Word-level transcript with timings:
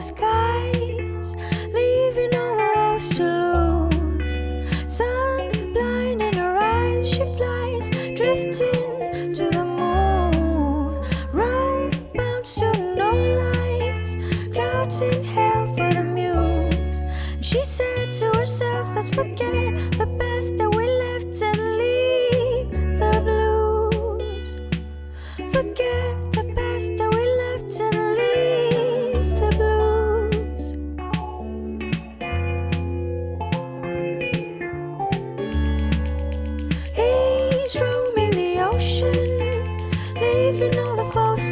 skies, 0.00 1.36
leaving 1.74 2.34
all 2.34 2.56
the 2.56 2.72
roads 2.76 3.08
to 3.16 3.24
lose. 3.24 4.92
Sun 4.92 5.72
blind 5.74 6.22
in 6.22 6.32
her 6.34 6.56
eyes, 6.56 7.08
she 7.08 7.24
flies, 7.36 7.90
drifting 8.16 9.34
to 9.34 9.48
the 9.50 9.64
moon. 9.64 11.04
Round 11.32 12.12
bounce 12.14 12.54
to 12.54 12.72
no 12.94 13.12
lies, 13.12 14.16
clouds 14.54 15.00
in 15.02 15.24
hell 15.24 15.68
for 15.74 15.90
the 15.92 16.04
muse. 16.04 17.00
She 17.46 17.62
said 17.64 18.14
to 18.14 18.26
herself, 18.38 18.94
let's 18.94 19.10
forget 19.10 19.59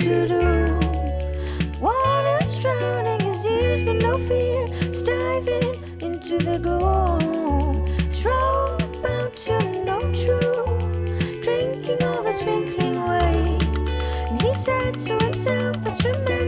to 0.00 0.28
do. 0.28 0.78
Water's 1.80 2.58
drowning 2.58 3.20
his 3.20 3.46
ears, 3.46 3.82
but 3.82 4.02
no 4.02 4.18
fear, 4.18 4.66
diving 5.04 5.74
into 6.00 6.38
the 6.38 6.58
gloom. 6.58 7.86
Strong 8.10 8.78
bound 9.02 9.36
to 9.36 9.84
no 9.84 9.98
truth, 10.12 11.42
drinking 11.42 12.02
all 12.04 12.22
the 12.22 12.32
twinkling 12.42 13.00
waves. 13.08 13.92
And 14.30 14.42
he 14.42 14.54
said 14.54 14.98
to 15.00 15.24
himself, 15.24 15.76
Let's 15.84 16.04
remember 16.04 16.47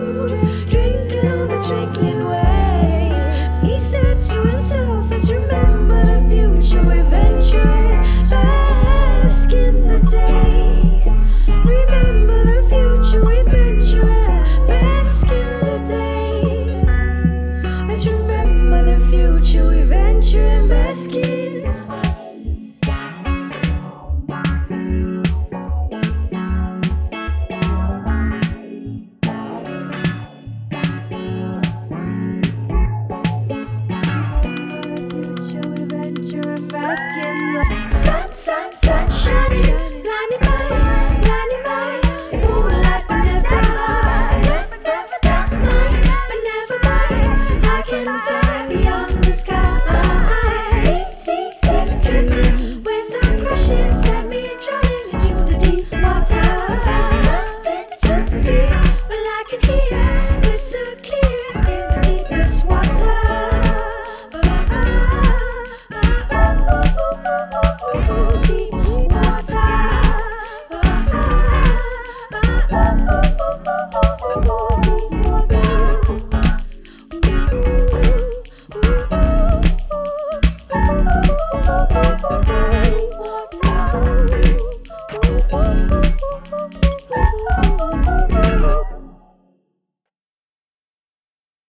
Bye. 48.11 48.40